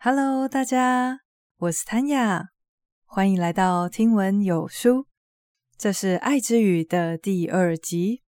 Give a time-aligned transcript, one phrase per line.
[0.00, 1.22] Hello，大家，
[1.56, 2.50] 我是 Tanya，
[3.04, 5.06] 欢迎来到听闻有书。
[5.76, 8.22] 这是《爱之语》的第二集。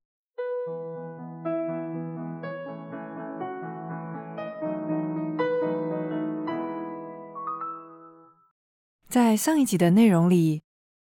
[9.09, 10.63] 在上一集的内容里，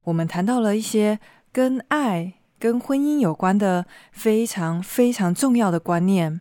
[0.06, 1.20] 我们谈到了一些
[1.52, 6.40] 跟爱、跟婚姻有关的非常非常重要的观念。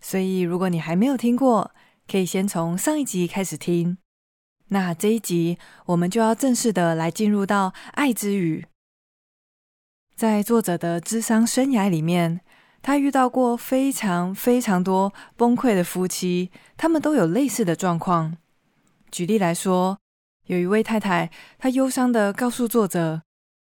[0.00, 1.72] 所以，如果你还没有听过，
[2.10, 3.98] 可以先从上一集开始听。
[4.68, 8.62] 那这一集，我们就要正式的来进入到《爱之语》。
[10.14, 12.40] 在作者的咨商生涯里面，
[12.82, 18.36] 他遇到过非常非常多崩溃的夫妻，他们都有类似的状况。
[19.10, 19.98] 举例来说，
[20.46, 23.22] 有一位太太，她忧伤的告诉作者，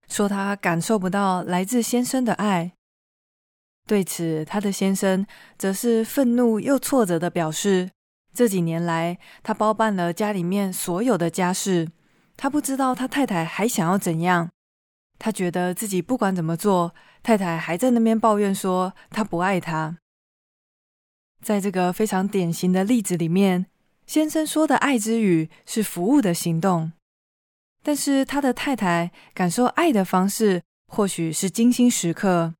[0.07, 2.73] 说她感受不到来自先生的爱。
[3.87, 5.25] 对此，她的先生
[5.57, 7.89] 则是愤怒又挫折的表示，
[8.33, 11.89] 这几年来他包办了家里面所有的家事，
[12.37, 14.49] 他不知道他太太还想要怎样。
[15.19, 19.97] 他觉得自己不管怎么做，太太还在那边抱怨说他不爱他。
[21.43, 23.67] 在这个非常典型的例子里面。
[24.07, 26.91] 先生说的爱之语是服务的行动，
[27.81, 32.53] 但是他的太太感受爱的方式或许是精心时刻，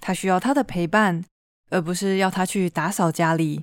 [0.00, 1.24] 他需要他的陪伴，
[1.68, 3.62] 而不是要他去打扫家里。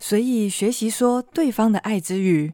[0.00, 2.52] 所以学习说对方的爱之语，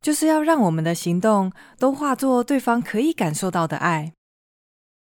[0.00, 4.12] 就是要让我们的行动都化作对方可以感受到的爱。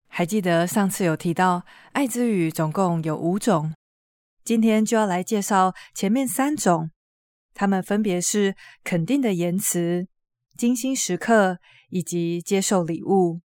[0.08, 3.72] 还记得上次有提到，爱之语总共有五种，
[4.44, 6.90] 今天就要来介绍前面三种。
[7.54, 10.08] 他们分别是肯定的言辞、
[10.56, 11.58] 精心时刻
[11.90, 13.40] 以及接受礼物。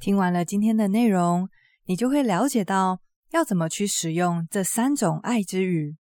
[0.00, 1.48] 听完了今天的内容，
[1.84, 3.00] 你就会了解到
[3.30, 5.96] 要怎么去使用这三种爱之语。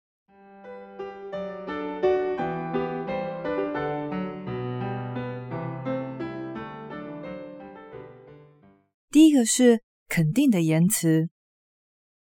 [9.20, 11.28] 第一个是肯定的言辞。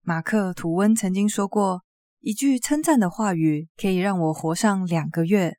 [0.03, 1.83] 马克·吐温曾经说过。
[2.21, 5.57] 一句称赞的话语可以让我活上两个月。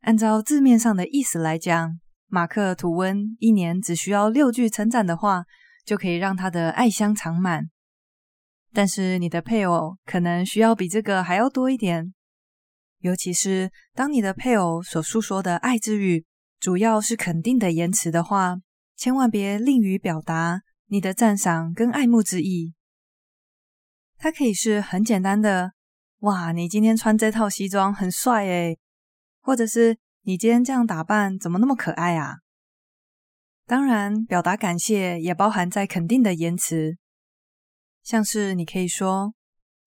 [0.00, 5.44] 按照字面上的意思来讲，马克·吐温一年只需要六句称赞的话，
[5.86, 7.70] 就可以让他的爱香长满。
[8.74, 12.12] 但是你的配偶可能需要比这个还要多一点。
[12.98, 16.26] 尤其是当你的配偶所诉说的爱之语
[16.60, 18.56] 主要是肯定的言辞的话，
[18.96, 22.74] 千万别吝于表达你的赞赏跟爱慕之意。
[24.16, 25.72] 它可以是很简单的，
[26.20, 28.78] 哇，你今天穿这套西装很帅诶，
[29.40, 32.36] 或者是你今天这样打扮怎么那么可爱啊？
[33.66, 36.96] 当然，表达感谢也包含在肯定的言辞，
[38.02, 39.34] 像是你可以说：“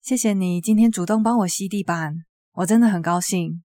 [0.02, 3.62] 谢谢你今天主动帮我吸地板，我真的很高兴。”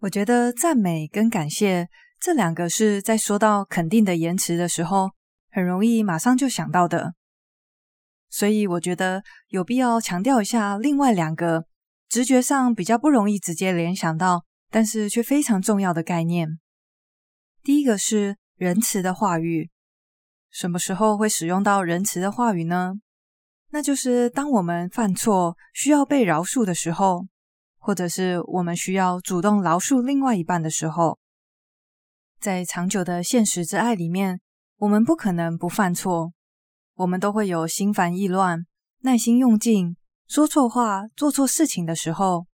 [0.00, 1.88] 我觉得赞美跟感谢
[2.26, 5.10] 这两个是在说到肯定的言辞的时候，
[5.48, 7.14] 很容易马上就想到的。
[8.28, 11.66] 所以我觉得有必要强调一下另外两个
[12.08, 16.58] 直觉上比较不容易直接联想到，但是却非常重要的概念。
[17.62, 19.70] 第一个是仁慈的话语。
[20.50, 22.94] 什么时候会使用到仁慈的话语呢？
[23.70, 27.28] 那就是当我们犯错需要被饶恕的时候，
[27.78, 31.20] 或者是我们需要主动饶恕另外一半的时候。
[32.40, 34.40] 在长久的现实之爱里面，
[34.76, 36.32] 我们不可能不犯错。
[36.94, 38.64] 我们都会有心烦意乱、
[39.00, 42.46] 耐心用尽、说错话、做错事情的时候。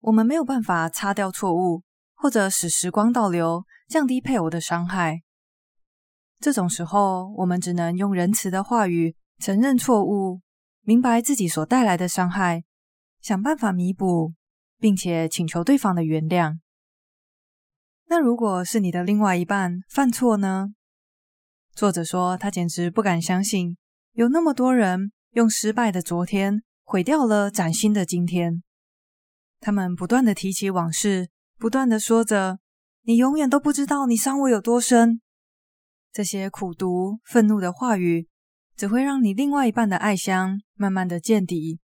[0.00, 1.82] 我们没有办法擦掉错误，
[2.14, 5.22] 或者使时光倒流，降低配偶的伤害。
[6.40, 10.40] 这种时候，我们只能用仁慈的话语承认错误，
[10.82, 12.64] 明白自己所带来的伤害，
[13.20, 14.34] 想办法弥补，
[14.78, 16.58] 并且请求对方的原谅。
[18.12, 20.74] 那如果是你的另外一半犯错呢？
[21.74, 23.78] 作者说，他简直不敢相信，
[24.12, 28.62] 有那么多人用失败的昨天毁掉了崭新的今天。
[29.60, 32.58] 他们不断的提起往事，不断的说着
[33.04, 35.22] ：“你永远都不知道你伤我有多深。”
[36.12, 38.28] 这些苦毒、愤怒的话语，
[38.76, 41.80] 只会让你另外一半的爱香慢慢的见底。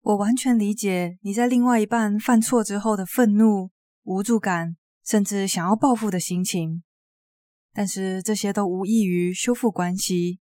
[0.00, 3.70] 我完全理解你在另外一半犯错之后的愤怒、
[4.02, 4.74] 无助感，
[5.04, 6.82] 甚至想要报复的心情。
[7.72, 10.40] 但是这些都无异于修复关系。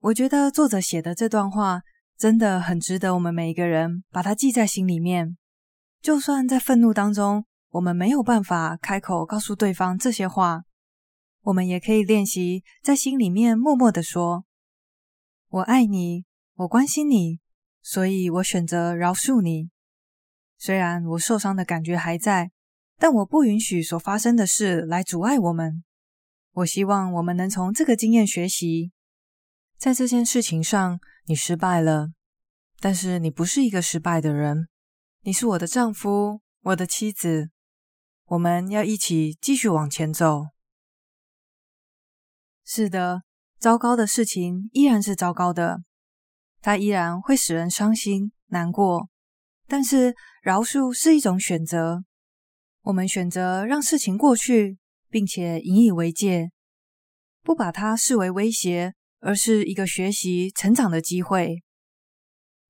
[0.00, 1.82] 我觉得作者写的这段话
[2.16, 5.36] 真的很值得我们每一个人把它记在心里面。
[6.00, 10.64] 就算在愤怒当中，我们没有办法开口告诉对方这些话，
[11.42, 14.44] 我们也可以练习在心里面默默的说
[15.48, 17.38] ：“我爱你，我关心你，
[17.82, 19.70] 所以我选择饶恕你。”
[20.58, 22.50] 虽然我受伤的感觉还在，
[23.00, 25.82] 但我不允许所发生的事来阻碍我们。
[26.52, 28.92] 我希望我们能从这个经验学习。
[29.78, 32.08] 在这件事情上，你失败了，
[32.78, 34.68] 但是你不是一个失败的人。
[35.22, 37.48] 你是我的丈夫，我的妻子，
[38.26, 40.48] 我们要一起继续往前走。
[42.66, 43.22] 是的，
[43.58, 45.82] 糟糕的事情依然是糟糕的，
[46.60, 49.08] 它依然会使人伤心难过。
[49.66, 52.04] 但是饶恕是一种选择，
[52.82, 54.78] 我们选择让事情过去，
[55.08, 56.50] 并且引以为戒，
[57.42, 61.62] 不把它视为威胁，而是一个学习成长的机会。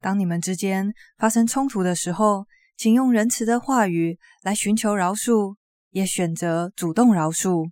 [0.01, 2.47] 当你们之间发生冲突的时候，
[2.77, 5.57] 请用仁慈的话语来寻求饶恕，
[5.91, 7.71] 也选择主动饶恕。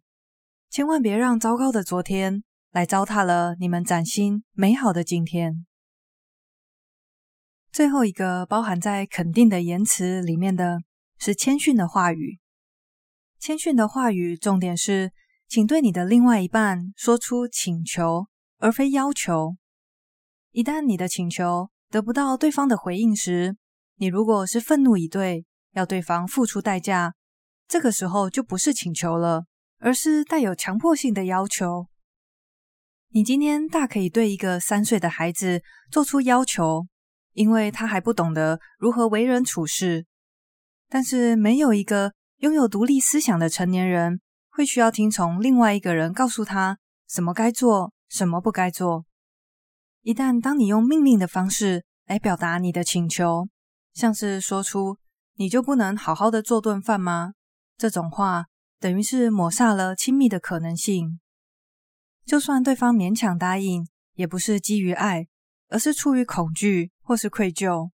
[0.70, 5.66] 千万别让糟糕的昨天来糟蹋了你们崭新美好的今天。
[7.72, 10.82] 最后一个包含在肯定的言辞里面的
[11.18, 12.38] 是谦逊的话语。
[13.38, 15.12] 谦逊的话语重点是，
[15.46, 18.26] 请对你的另外一半说出请求，
[18.58, 19.56] 而非要求。
[20.52, 23.56] 一旦你的请求得不到对方的回应时，
[23.96, 27.14] 你如果是愤怒以对，要对方付出代价，
[27.66, 29.44] 这个时候就不是请求了，
[29.78, 31.88] 而是带有强迫性的要求。
[33.10, 36.86] 你今天大可以对一个三岁的孩子做出要求。
[37.34, 40.07] 因为他还不懂得如何为人处事，
[40.88, 44.20] 但是没有一个拥有独立思想的成年人
[44.50, 49.04] 会需要听从另外一个人告诉他什么该做，什么不该做。
[50.02, 53.48] 一旦当你用命令的方式来表达你的请求，
[53.92, 54.98] 像是说出
[55.36, 57.32] “你就不能好好的做顿饭吗？”
[57.76, 58.46] 这种话，
[58.80, 61.20] 等于是抹煞了亲密的可能性。
[62.24, 65.28] 就算对方勉强答应，也不是基于爱。
[65.70, 67.90] 而是出于恐惧或是愧疚。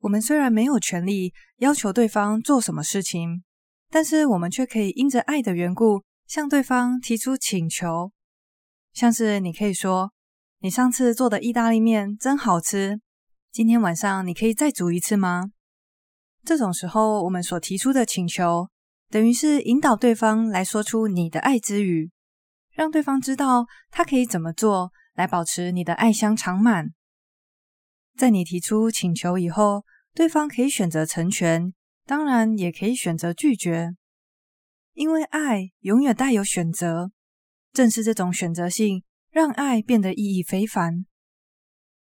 [0.00, 3.42] 我们虽然没有权利要求对方做什么事情，
[3.88, 8.12] 但是我们却可以因着爱的缘故向对方提出请求，
[8.92, 10.12] 像是你可以说
[10.60, 13.00] ：“你上次做的意大利面真好吃，
[13.52, 15.50] 今天晚上你可以再煮一次吗？”
[16.44, 18.68] 这种时候，我们所提出的请求，
[19.10, 22.10] 等于是引导对方来说出你的爱之语，
[22.72, 24.90] 让对方知道他可以怎么做。
[25.14, 26.92] 来保持你的爱香常满。
[28.16, 29.84] 在你提出请求以后，
[30.14, 31.72] 对方可以选择成全，
[32.04, 33.94] 当然也可以选择拒绝。
[34.94, 37.10] 因为爱永远带有选择，
[37.72, 41.06] 正是这种选择性让爱变得意义非凡。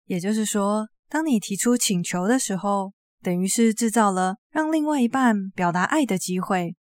[0.07, 6.77] 也就是说，当你提出请求的时候，等于是制造了让另外一半表达爱的机会。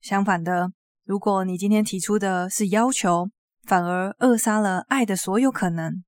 [0.00, 0.72] 相反的，
[1.04, 3.28] 如果你今天提出的是要求，
[3.64, 6.04] 反而扼杀了爱的所有可能。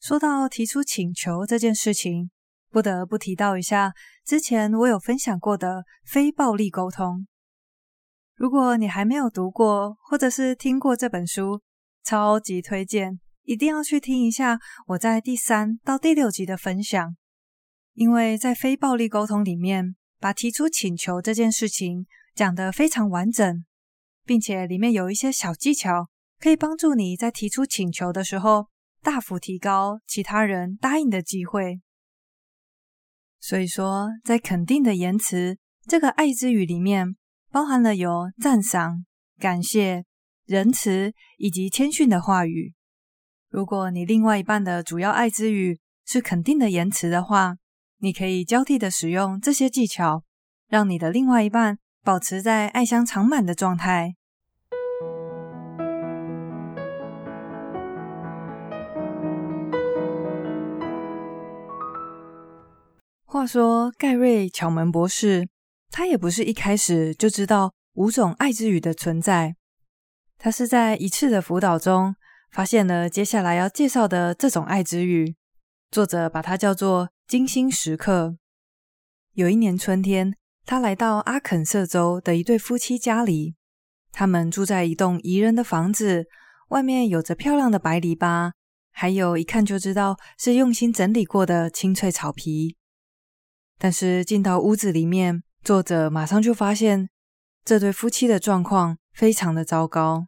[0.00, 2.30] 说到提出请求这件事情，
[2.70, 3.92] 不得不提到一下
[4.24, 7.26] 之前我有分享过的非暴力沟通。
[8.34, 11.60] 如果你还没有读过或者是听过这本书，
[12.02, 17.14] 超级推荐，一定要去听一下我在第三到第六集的分享。
[17.92, 23.64] 因为在非暴力沟通里面，把提出请求这件事情讲得非常完整。
[24.24, 26.08] 并且里面有一些小技巧，
[26.38, 28.68] 可以帮助你在提出请求的时候，
[29.02, 31.80] 大幅提高其他人答应的机会。
[33.38, 35.56] 所以说，在肯定的言辞
[35.86, 37.16] 这个爱之语里面，
[37.50, 39.04] 包含了有赞赏、
[39.38, 40.04] 感谢、
[40.44, 42.74] 仁慈以及谦逊的话语。
[43.48, 47.56] 如果你另外一半的主要爱之语是肯定的言辞的话，
[47.98, 50.24] 你可以交替的使用这些技巧，
[50.68, 54.14] 让你的另外一半保持在爱香常满的状态。
[63.32, 65.48] 话说，盖瑞·巧门博士，
[65.92, 69.54] 他也不是一开始就知道五种爱之语的存在。
[70.36, 72.16] 他是在一次的辅导中，
[72.50, 75.36] 发现了接下来要介绍的这种爱之语。
[75.92, 78.36] 作者把它叫做“精心时刻”。
[79.34, 80.34] 有一年春天，
[80.66, 83.54] 他来到阿肯色州的一对夫妻家里，
[84.10, 86.26] 他们住在一栋宜人的房子，
[86.70, 88.50] 外面有着漂亮的白篱笆，
[88.90, 92.76] 还有一看就知道是用心整理过的青翠草皮。
[93.82, 97.08] 但是进到屋子里面，作者马上就发现
[97.64, 100.26] 这对夫妻的状况非常的糟糕。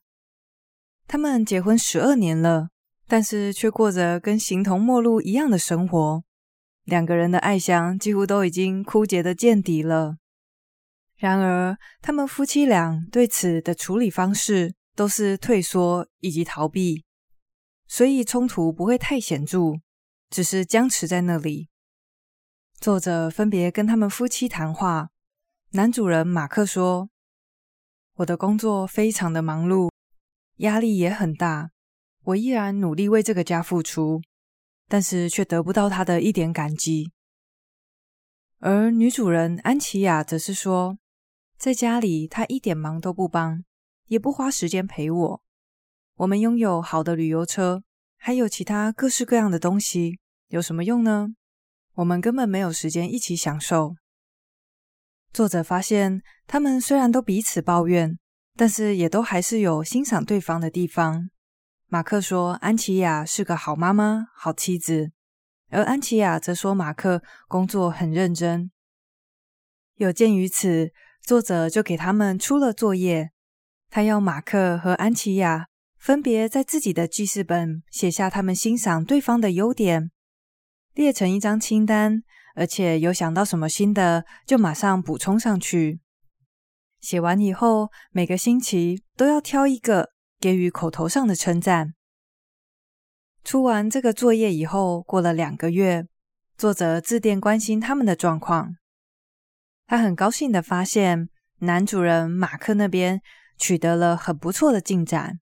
[1.06, 2.71] 他们结婚十二年了，
[3.06, 6.25] 但是却过着跟形同陌路一样的生活。
[6.85, 10.16] 两个人的爱箱几乎都已经枯竭的见底了。
[11.18, 17.04] 然而，他们夫妻俩对此的处理方式都是退缩以及逃避，
[17.87, 19.75] 所以冲突不会太显著，
[20.30, 21.68] 只是僵持在那里。
[22.83, 25.11] 作者分别跟他们夫妻谈话。
[25.71, 27.11] 男主人马克说
[28.19, 29.89] ：“我的工作非常的忙碌，
[30.57, 31.71] 压力也很大，
[32.25, 34.21] 我依然努力为这个家付出，
[34.89, 37.12] 但是却得不到他的一点感激。”
[38.59, 40.99] 而女主人安琪亚则是说
[41.57, 43.62] ：“在家里，他一点忙都不帮，
[44.09, 45.43] 也不花时间陪我。
[46.17, 47.85] 我们拥有好的旅游车，
[48.17, 51.37] 还有其他各式各样的东西，有什么用呢？
[51.94, 53.96] 我们根本没有时间一起享受。”
[55.32, 58.18] 作者发现，他们虽然都彼此抱怨，
[58.54, 61.30] 但是也都还是有欣赏对方的地方。
[61.88, 65.12] 马克说：“安琪亚是个好妈妈、好妻子。”
[65.70, 68.70] 而安琪亚则说：“马克工作很认真。”
[69.96, 70.90] 有鉴于此，
[71.22, 73.30] 作者就给他们出了作业，
[73.88, 80.11] 他要马克和安琪亚分别在自己的记事本写下他们欣赏对方的优点，
[80.94, 82.22] 列成一张清单。
[82.54, 86.00] 而且有想到什么新的，就马上补充上去。
[87.00, 91.94] 写完以后，每个星期都要挑一个给予口头上的称赞。
[93.42, 96.06] 出完这个作业以后，过了两个月，
[96.58, 98.76] 作者致电关心他们的状况。
[99.87, 101.30] 他很高兴的发现，
[101.61, 103.22] 男主人马克那边
[103.56, 105.40] 取得了很不错的进展。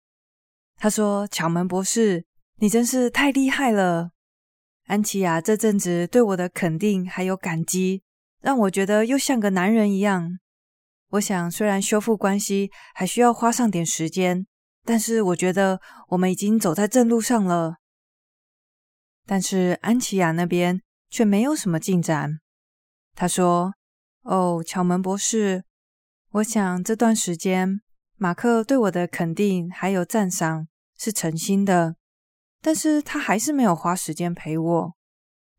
[0.76, 2.26] 他说：“巧门博士，
[2.58, 4.12] 你真是太厉害了。”
[4.88, 8.04] 安琪亚这阵子对我的肯定还有感激，
[8.42, 10.40] 让我觉得又像个男人一样。
[11.10, 14.48] 我想，虽然修复关系还需要花上点时间，
[14.86, 17.76] 但是我觉得我们已经走在正路上了。
[19.26, 22.40] 但是安琪亚那边却没有什么进展。
[23.14, 23.74] 他说
[24.24, 25.66] ：“哦，巧门博士，
[26.32, 27.82] 我想这段时间
[28.16, 31.98] 马克对我的肯定还有赞赏是诚心的。”
[32.62, 34.96] 但是他还是没有花时间陪我，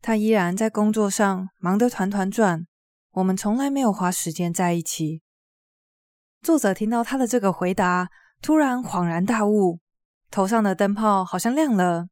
[0.01, 2.67] 他依然在工作上忙得团团转，
[3.11, 5.21] 我们从来没有花时间在一起。
[6.41, 8.09] 作者听到他的这个回答，
[8.41, 9.79] 突然恍然大悟，
[10.29, 12.07] 头上的灯泡好像亮了。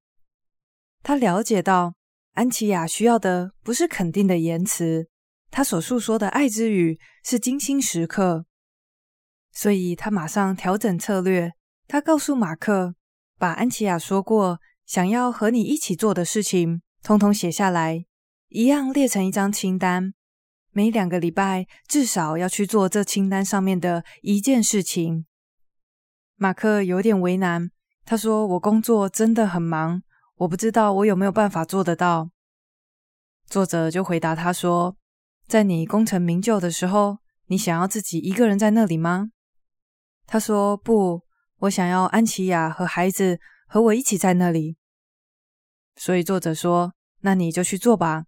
[1.03, 1.93] 他了解到
[2.33, 5.07] 安琪亚需要的不是肯定的言辞，
[5.51, 8.45] 他所诉说的爱之语是精心时刻，
[9.51, 11.53] 所以他马上调整策略，
[11.87, 12.95] 他告诉马克，
[13.37, 14.59] 把安琪亚说过。
[14.87, 18.05] 想要和你一起做的事情，通通写下来，
[18.47, 20.13] 一样列成一张清单。
[20.71, 25.25] 每两个礼拜至少要去做这清单上面的一件事情。
[26.37, 27.69] 马克有点为难，
[28.05, 30.01] 他说：“我工作真的很忙，
[30.37, 32.29] 我不知道我有没有办法做得到。”
[33.45, 34.95] 作者就回答他说
[35.49, 37.17] ：“在你功成名就的时候，
[37.47, 39.31] 你想要自己一个人在那里吗？”
[40.25, 41.23] 他说：“不，
[41.57, 44.77] 我想要安琪亚和孩子。”和我一起在那里，
[45.97, 48.25] 所以作者说：“那你就去做吧。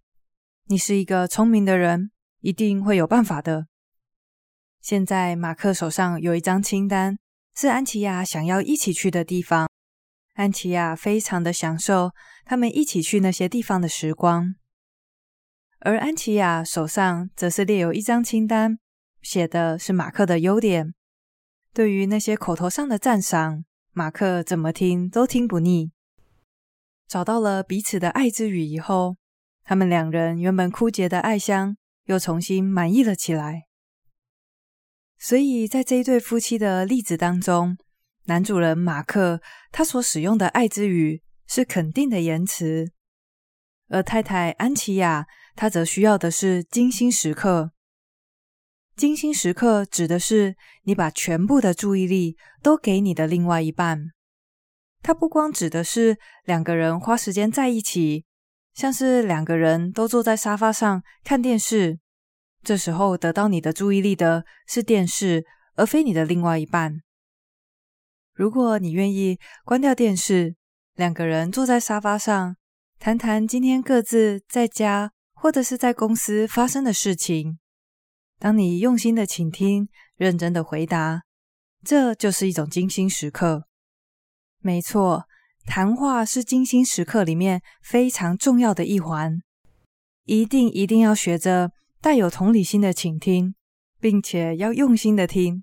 [0.66, 3.66] 你是一个聪明的人，一定会有办法的。”
[4.82, 7.18] 现在马克手上有一张清单，
[7.54, 9.66] 是安琪亚想要一起去的地方。
[10.34, 12.12] 安琪亚非常的享受
[12.44, 14.54] 他们一起去那些地方的时光，
[15.78, 18.78] 而安琪亚手上则是列有一张清单，
[19.22, 20.94] 写的是马克的优点。
[21.72, 23.64] 对于那些口头上的赞赏。
[23.92, 25.92] 马克怎么听都听不腻。
[27.08, 29.16] 找到了彼此的爱之语以后，
[29.64, 33.66] 他们两人原本枯竭的爱香又重新满溢了起来。
[35.18, 37.76] 所以在这一对夫妻的例子当中，
[38.24, 39.42] 男主人马克
[39.72, 42.92] 他所使用的爱之语是肯定的言辞，
[43.88, 47.72] 而太太安琪亚她则需要的是精心时刻。
[49.00, 54.10] 精心时刻指的是你把全部的注意力都给你的另外一半。
[55.00, 58.26] 它不光指的是两个人花时间在一起，
[58.74, 61.98] 像是两个人都坐在沙发上看电视，
[62.62, 67.00] 这时候得到你的注意力的是电视，而非你的另外一半。
[68.34, 70.56] 如果你愿意关掉电视，
[70.94, 72.54] 两个人坐在沙发上
[72.98, 77.58] 谈谈今天各自在家或者是在公司发生的事情。
[78.40, 81.24] 当你用心的倾听，认真的回答，
[81.84, 83.66] 这就是一种精心时刻。
[84.60, 85.26] 没错，
[85.66, 89.42] 谈话是精心时刻里面非常重要的一环，
[90.24, 93.54] 一定一定要学着带有同理心的倾听，
[94.00, 95.62] 并且要用心的听。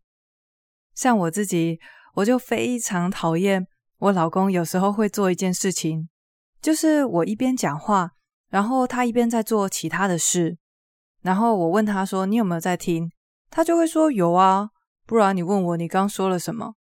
[0.94, 1.80] 像我自己，
[2.14, 3.66] 我就非常讨厌
[3.98, 6.10] 我老公有时候会做一件事情，
[6.62, 8.12] 就是我一边讲话，
[8.50, 10.60] 然后他一边在做其他的事。
[11.22, 13.12] 然后我问他说：“你有没有在听？”
[13.50, 14.70] 他就会说：“有啊。”
[15.06, 16.76] 不然你问我你刚说了什么？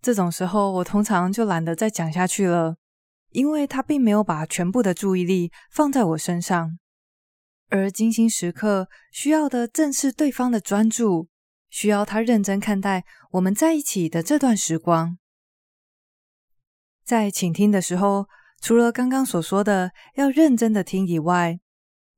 [0.00, 2.76] 这种时候我通常就懒得再讲下去了，
[3.30, 6.78] 因为他并没有把全部的注意力放在我身上。
[7.68, 11.28] 而精心时刻需要的正是对方的专注，
[11.68, 15.18] 需要他认真看待我们在一起的这段时光。
[17.04, 18.28] 在倾听的时候，
[18.60, 21.58] 除了刚刚所说的要认真的听以外，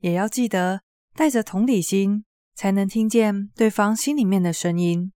[0.00, 0.82] 也要记得
[1.14, 5.12] 带着同理心，才能听见对方心里面的声音。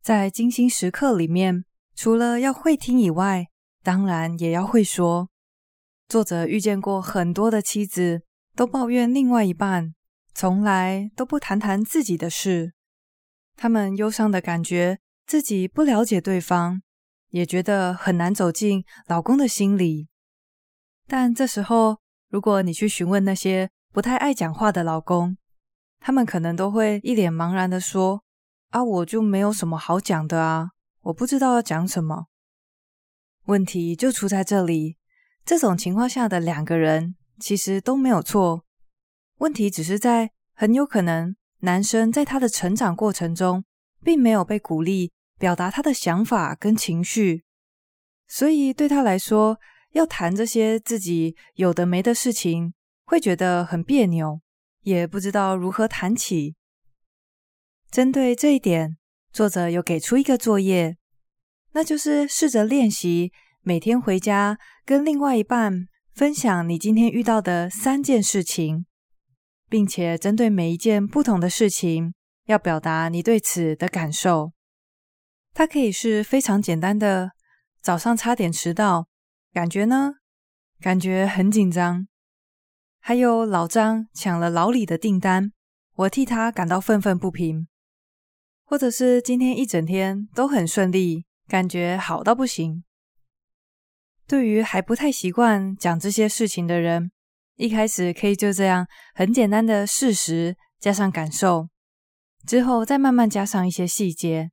[0.00, 1.64] 在精心时刻里面，
[1.96, 3.48] 除了要会听以外，
[3.82, 5.28] 当然也要会说。
[6.08, 8.22] 作者遇见过很多的妻子，
[8.54, 9.94] 都抱怨另外一半
[10.32, 12.72] 从来都不谈谈自己的事，
[13.56, 16.80] 他们忧伤的感觉自己不了解对方，
[17.30, 20.08] 也觉得很难走进老公的心里。
[21.06, 21.98] 但这时候，
[22.28, 25.36] 如果你去询问那些不太爱讲话的老公，
[25.98, 28.22] 他们可能都会一脸茫然的说
[28.70, 30.70] ：“啊，我就没有什么好讲的啊，
[31.02, 32.26] 我不知道要讲什么。”
[33.46, 34.96] 问题就出在这里，
[35.44, 37.16] 这种情况下的两个人。
[37.40, 38.66] 其实都没有错，
[39.38, 43.64] 问题只是在很有可能男生在他的成长过程中，
[44.04, 47.44] 并没有被鼓励表达他的想法跟情绪，
[48.28, 49.58] 所以对他来说，
[49.92, 52.74] 要谈这些自己有的没的事情，
[53.10, 54.40] 会觉得很别扭，
[54.82, 56.54] 也不知道如何谈起。
[57.90, 58.98] 针对这一点，
[59.32, 60.96] 作者又给出一个作业，
[61.72, 65.88] 那就是试着练习每天回家跟另外一半。
[66.14, 68.86] 分享你今天遇到的三件事情，
[69.68, 72.14] 并且针对每一件不同的事情，
[72.46, 74.52] 要表达你对此的感受。
[75.52, 77.32] 它可以是非常简单的，
[77.82, 79.08] 早上差点迟到，
[79.52, 80.12] 感觉呢？
[80.80, 82.06] 感觉很紧张。
[83.00, 85.52] 还有老张抢了老李的订单，
[85.96, 87.66] 我替他感到愤愤不平。
[88.64, 92.84] 或者是今天一整天都很顺利，感觉好到不行。
[94.28, 97.10] 对于还不太习惯讲这些事情的人，
[97.56, 101.68] 一开始可以就这样很简单的事实加上感受，
[102.46, 104.52] 之后再慢慢加上一些细节。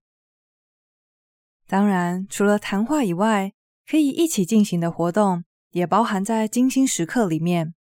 [1.67, 3.51] 当然，除了谈话以外，
[3.87, 7.75] 可以一起进行的活动也包含在精心时刻里面。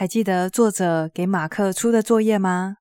[0.00, 2.78] 还记得作者给马克出的作业吗？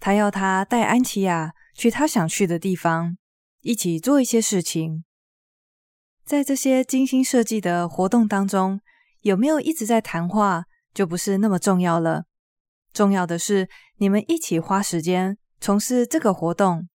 [0.00, 3.18] 他要他带安琪亚去他想去的地方，
[3.60, 5.04] 一起做一些事情。
[6.24, 8.80] 在这些精心设计的活动当中，
[9.20, 10.64] 有没有一直在谈话，
[10.94, 12.24] 就不是那么重要了。
[12.90, 16.88] 重要的是你们一起花时间从事这个活动。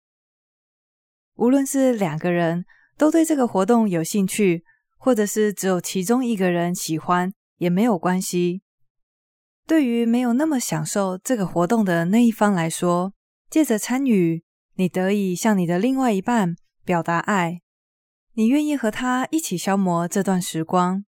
[1.35, 2.65] 无论是两个人
[2.97, 4.63] 都对这个活动有兴趣，
[4.97, 8.63] 或者是只有其中一个人喜欢，也没有关系。
[9.67, 13.13] 对于没有那么享受这个活动的那一方来说，
[13.49, 14.43] 借着参与，
[14.75, 17.61] 你得以向你的另外一半表达爱。
[18.33, 21.05] 你愿意和他一起消磨这段时光，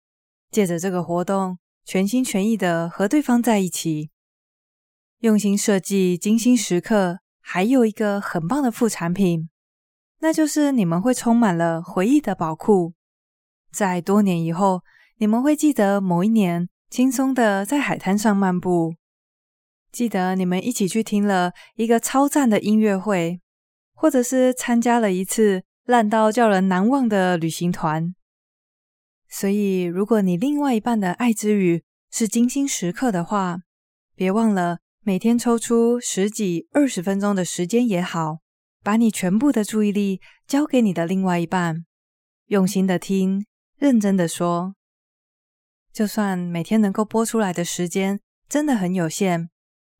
[0.51, 4.09] 借着这个活动，全心全意的和对方在一起，
[5.19, 7.19] 用心设计精心时刻。
[7.41, 9.49] 还有一个很棒的副产品，
[10.19, 12.93] 那就是你们会充满了回忆的宝库。
[13.71, 14.83] 在多年以后，
[15.17, 18.95] 你们会记得某一年轻松的在海滩上漫步，
[19.91, 23.39] 记得你们一起去听了一个超赞的音乐会，
[23.93, 25.63] 或者是参加了一次。
[25.85, 28.13] 烂到叫人难忘的旅行团。
[29.27, 33.61] 所以，如果你另外一半的爱之语是精心时刻的话，
[34.13, 38.37] 别忘了每天抽出十几、二十分钟的时间也好，
[38.83, 41.83] 把你全部的注意力交给你的另外一半，
[42.49, 43.43] 用心的听，
[43.79, 44.75] 认真的说。
[45.99, 49.49] 就算每天能够播出来的时间真的很有限，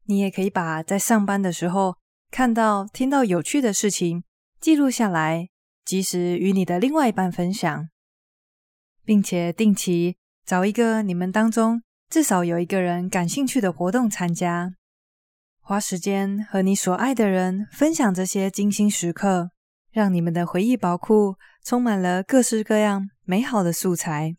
[0.06, 1.98] 你也可以把在上班的时候
[2.32, 4.24] 看到、听到有趣的事情
[4.62, 5.50] 记录下来。
[5.84, 7.90] 及时与你的另外一半分享，
[9.04, 14.72] 并且定期找一个你们当中至少有一个人感兴趣的活动参加，
[15.60, 19.52] 花时间和你所爱的人分享这些精心时刻，
[19.92, 21.36] 让你们的回忆宝库
[21.66, 24.38] 充满了各式各样美好的素材。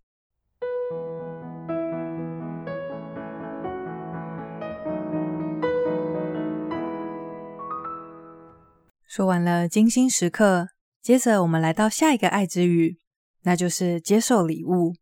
[9.11, 10.69] 说完了精心时刻。
[11.03, 13.01] 接着，我们来到下一个爱之语，
[13.43, 14.95] 那就是接受礼物。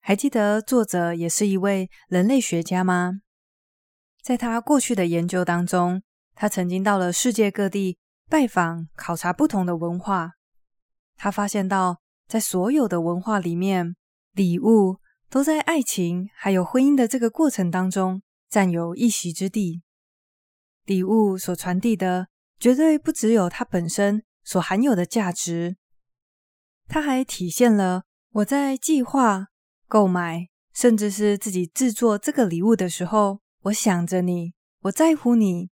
[0.00, 3.20] 还记得作者也是一位人类学家吗？
[4.20, 6.02] 在他过去的研究当中，
[6.34, 7.96] 他曾经到了世界各地
[8.28, 10.32] 拜访、考察不同的文化。
[11.14, 13.94] 他发现到，在所有的文化里面，
[14.32, 14.98] 礼物
[15.30, 19.84] 都在爱情还有婚姻的这个过程当中占有一席之地。
[20.84, 22.26] 礼物所传递的，
[22.62, 24.22] 绝对不只有它本身。
[24.44, 25.76] 所含有的价值，
[26.88, 29.46] 它还体现了我在计划、
[29.86, 35.70] 购买，甚至是自己制作这个礼物的时候我想着你，我在乎你，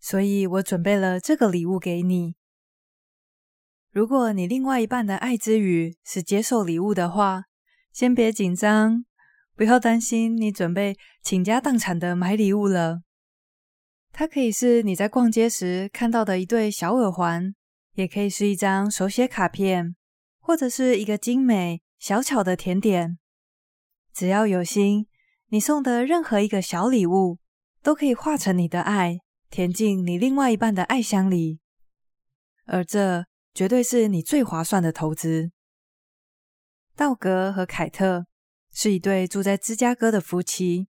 [0.00, 2.36] 所以我准备了这个礼物给你。
[3.92, 7.44] 如果你另外一半的爱之语是接受礼物的话，
[7.92, 9.04] 先别紧张，
[9.54, 13.02] 不要担心你准备倾家荡产的买礼物了。
[14.18, 17.54] 它可以是你在逛街时看到的一对小耳环，
[17.96, 19.94] 也可以是一张手写卡片，
[20.40, 23.18] 或者是一个精美小巧的甜点。
[24.14, 25.06] 只要有心，
[25.48, 27.40] 你送的任何一个小礼物，
[27.82, 29.18] 都可以化成你的爱，
[29.50, 31.60] 填进你另外一半的爱箱里。
[32.64, 35.50] 而这绝对是你最划算的投资。
[36.94, 38.24] 道格和凯特
[38.72, 40.88] 是一对住在芝加哥的夫妻。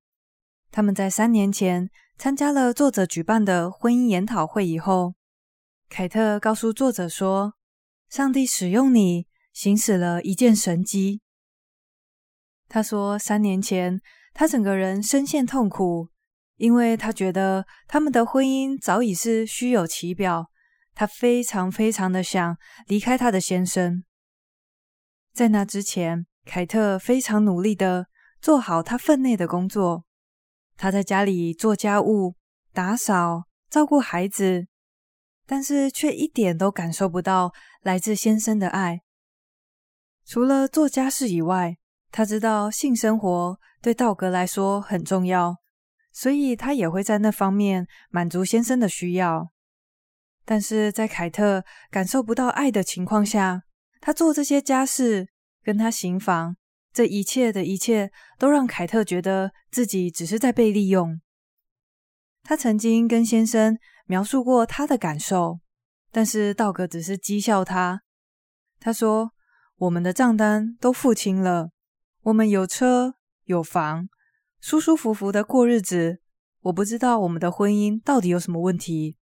[0.71, 5.13] 他们在三年前参加了作者举办的婚姻研讨会以后，
[5.87, 7.53] 凯特告诉作者说
[8.09, 11.21] ：“上帝使用你，行使了一件神迹。”
[12.67, 14.01] 他说：“三年前，
[14.33, 16.09] 他整个人深陷痛苦，
[16.55, 20.49] 因为他觉得他们的婚姻早已是虚有其表。”
[20.95, 24.03] 他非常非常的想离开他的先生。
[25.31, 28.07] 在那之前，凯特非常努力的
[28.41, 30.06] 做好他分内的工作。
[30.77, 32.35] 他在家里做家务、
[32.71, 34.67] 打扫、照顾孩子，
[35.45, 39.01] 但是却一点都感受不到来自先生的爱。
[40.23, 41.77] 除了做家事以外，
[42.11, 45.57] 他知道性生活对道格来说很重要，
[46.11, 49.51] 所以他也会在那方面满足先生的需要。
[50.45, 53.63] 但是在凯特感受不到爱的情况下，
[53.99, 55.27] 他做这些家事，
[55.63, 56.55] 跟他行房，
[56.93, 61.21] 这一切的一切都让凯特觉得自己只是在被利用。
[62.43, 65.59] 他曾经跟先生描述过他的感受，
[66.11, 68.03] 但是道格只是讥笑他。
[68.79, 69.31] 他说
[69.77, 71.71] ：“我们的账单都付清了，
[72.21, 74.07] 我们有车有房，
[74.61, 76.21] 舒舒服服的过日子。
[76.61, 79.17] 我不知道我们的婚姻到底有什么问题。”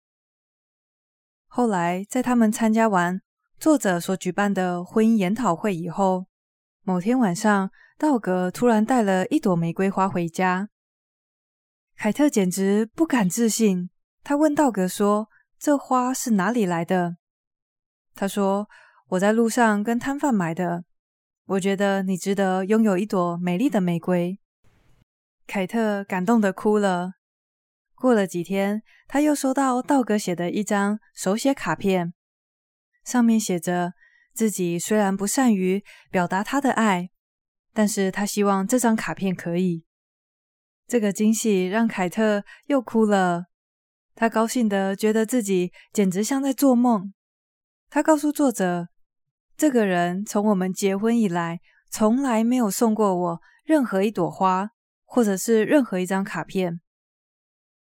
[1.46, 3.20] 后来，在他们参加完
[3.58, 6.26] 作者所举办的婚姻研讨会以后，
[6.84, 10.68] 某天晚上，道格突然带了一朵玫瑰花回家。
[11.94, 13.88] 凯特简直不敢置信，
[14.24, 15.28] 他问道格说
[15.60, 17.18] ：“这花是哪里来的？”
[18.16, 18.68] 他说
[19.10, 20.82] ：“我在路上跟摊贩买的。
[21.44, 24.40] 我觉得你值得拥有一朵美丽的玫瑰。”
[25.46, 27.12] 凯特感动的哭了。
[27.94, 32.12] 过了几天，他又收到道格写的一张手写卡片，
[33.04, 33.92] 上面写着
[34.32, 37.10] 自己虽然不善于表达他的爱，
[37.72, 39.84] 但是他希望这张卡片可以。
[40.86, 43.46] 这个惊喜让凯特又哭了，
[44.14, 47.12] 他高兴的觉得自己简直像在做梦。
[47.88, 48.88] 他告诉作者，
[49.56, 54.70] 这个人从我们结婚以来，从来没有送过我任何一朵花，
[55.04, 56.80] 或者是任何一张卡片。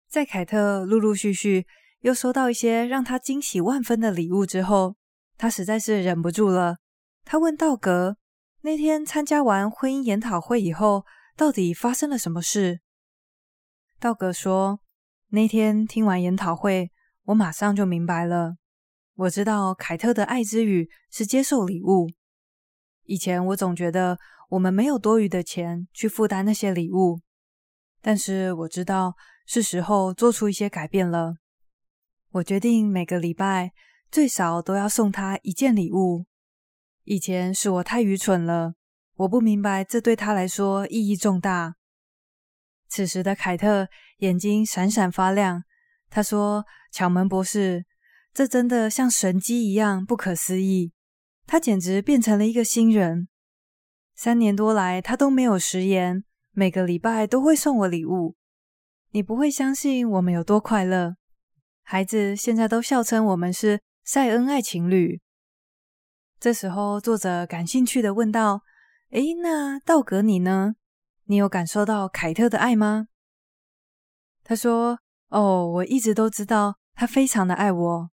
[0.08, 1.68] 在凯特陆陆续续
[2.02, 4.96] 又收到一些让他惊喜万分的礼物之后，
[5.38, 6.78] 他实在是忍不住了。
[7.24, 8.18] 他问道格
[8.62, 12.82] ：“那天参加完婚姻研讨会以后，到底发生了什么事？”
[14.00, 14.80] 道格说
[15.30, 16.92] ：“那天听完研讨会，
[17.26, 18.58] 我马上就明白了。
[19.16, 22.10] 我知道凯特的爱之语是接受礼物。
[23.04, 24.20] 以前我总觉得
[24.50, 27.22] 我们没有多余的钱去负担那些礼物，
[28.02, 29.16] 但是我知道。”
[29.50, 31.38] 是时候做出一些改变了。
[32.32, 33.72] 我决定每个礼拜
[34.12, 36.26] 最少都要送他一件礼物。
[37.04, 38.74] 以前是我太愚蠢了，
[39.16, 41.76] 我不明白这对他来说意义重大。
[42.90, 43.88] 此时的凯特
[44.20, 45.64] 眼睛闪闪发亮，
[46.10, 47.86] 他说：“巧门博士，
[48.34, 50.94] 这真的像神迹一样不可思议。
[51.46, 53.28] 他简直变成了一个新人。
[54.16, 58.36] 三年多来，他都没有食言，每个礼拜都会送我礼物。”
[59.12, 61.16] 你不会相信我们有多快乐，
[61.82, 65.20] 孩子现在都笑称我们是晒恩爱情侣。
[66.40, 68.62] 这时候，作者感兴趣的问道
[69.12, 70.76] ：“诶，那道格你呢？
[71.26, 73.10] 你有感受到凯特的爱吗？”
[74.46, 78.10] 他说：“哦，我一直都知道他非常的爱我。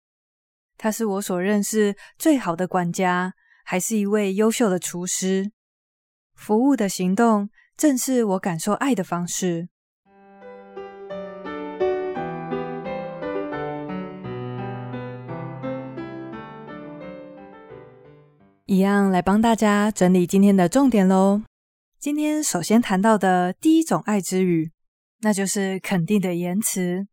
[0.76, 5.50] 他是我所认识最好的管家，还是一位优秀的厨师。
[6.34, 9.68] 服务的行动正是我感受爱的方式。”
[18.70, 21.42] 一样来帮大家整理今天的重点喽。
[21.98, 24.70] 今天首先谈到的第一种爱之语，
[25.22, 27.08] 那就是肯定的言辞。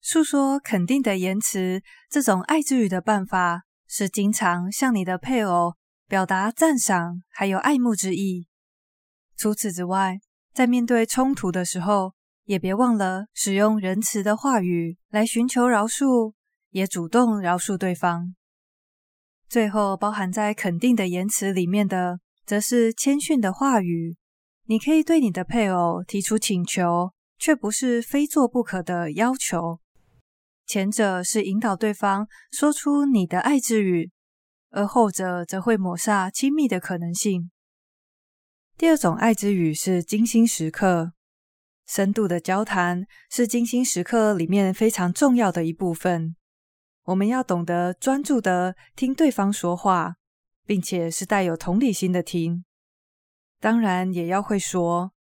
[0.00, 5.74] 诉说肯定的言辞，这种爱之语的办法是经常向你的配偶
[6.08, 8.48] 表达赞赏，还有爱慕之意。
[9.36, 10.18] 除此之外，
[10.52, 16.32] 在面对冲突的时候，也别忘了使用仁慈的话语来寻求饶恕，
[16.70, 18.34] 也主动饶恕对方。
[19.48, 24.16] 最后，包含在肯定的言辞里面的，则是谦逊的话语。
[24.64, 29.78] 你可以对你的配偶提出请求，却不是非做不可的要求。
[30.66, 34.10] 前者是引导对方说出你的爱之语，
[34.70, 37.52] 而后者则会抹煞亲密的可能性。
[38.76, 41.12] 第二种爱之语是精心时刻，
[41.86, 46.34] 深度的交谈是精心时刻里面非常重要的一部分。
[47.06, 50.16] 我们要懂得专注地听对方说话，
[50.64, 52.64] 并且是带有同理心的听。
[53.60, 55.12] 当然，也要会说。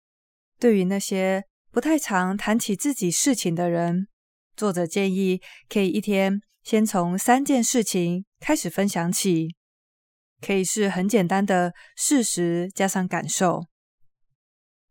[0.59, 4.07] 对于那些不太常谈起自己事情的人，
[4.55, 9.55] 作者建议可以一天先从三件事情开始分享起，
[10.41, 13.65] 可以是很简单的事实加上感受。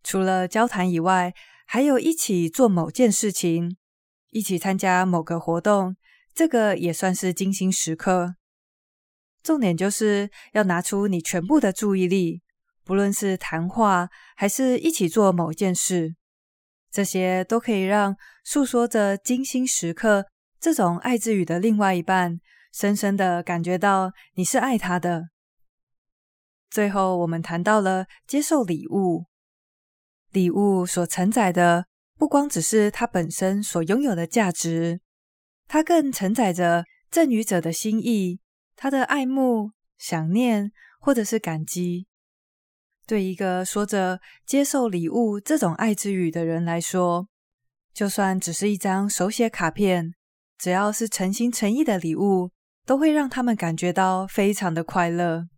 [0.05, 1.35] 除了交谈以外，
[1.67, 3.77] 还有一起做某件事情，
[4.31, 5.97] 一起参加某个活动，
[6.35, 8.35] 这个也算是精心时刻。
[9.43, 12.43] 重点就是要拿出你全部的注意力。
[12.83, 16.15] 不论是谈话，还是一起做某件事，
[16.91, 20.27] 这些都可以让诉说着精心时刻
[20.61, 22.39] 这种爱之语的另外一半，
[22.75, 25.31] 深深的感觉到你是爱他的。
[26.69, 29.25] 最后，我们谈到了接受礼物，
[30.31, 31.87] 礼物所承载的
[32.19, 35.01] 不光只是它本身所拥有的价值，
[35.67, 38.41] 它更承载着赠予者的心意，
[38.77, 42.07] 他的爱慕、想念或者是感激。
[43.07, 47.29] 对一个说着接受礼物这种爱之语的人来说，
[47.93, 50.15] 就算只是一张手写卡片，
[50.57, 52.51] 只要是诚心诚意的礼物，
[52.87, 55.49] 都会让他们感觉到非常的快乐。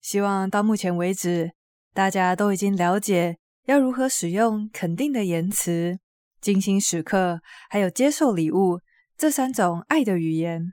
[0.00, 1.52] 希望到目前为止，
[1.94, 5.98] 大家都已经了解要如何使用肯定的言辞、
[6.40, 8.80] 精心时刻，还有接受礼物
[9.20, 10.72] 这三种爱的语言。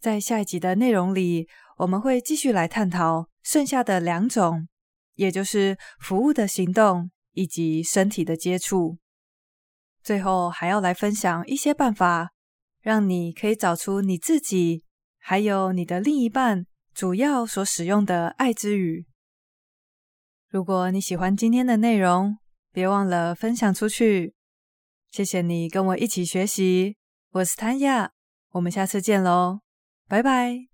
[0.00, 3.28] 在下一集的内容里，我们会继续来探讨。
[3.44, 4.66] 剩下的两种，
[5.14, 8.98] 也就是服务的行动以及身体的接触。
[10.02, 12.32] 最后还要来分享一些办法，
[12.80, 14.82] 让你可以找出你自己
[15.20, 19.06] 还有你的另一半主要所使用的爱之语。
[20.48, 22.36] 如果你喜欢今天的内容，
[22.72, 24.34] 别忘了分享出去。
[25.12, 26.96] 谢谢你跟我一起学习，
[27.32, 28.12] 我是谭雅，
[28.50, 29.60] 我们下次见喽，
[30.06, 30.71] 拜拜。